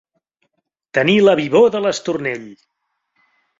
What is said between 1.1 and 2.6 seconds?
la vivor de l'estornell.